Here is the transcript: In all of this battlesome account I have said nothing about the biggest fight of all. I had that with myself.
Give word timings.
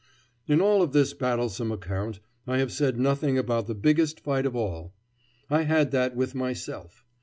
In 0.47 0.61
all 0.61 0.81
of 0.81 0.93
this 0.93 1.13
battlesome 1.13 1.71
account 1.71 2.21
I 2.47 2.57
have 2.57 2.71
said 2.71 2.97
nothing 2.99 3.37
about 3.37 3.67
the 3.67 3.75
biggest 3.75 4.19
fight 4.19 4.47
of 4.47 4.55
all. 4.55 4.95
I 5.47 5.61
had 5.61 5.91
that 5.91 6.15
with 6.15 6.33
myself. 6.33 7.05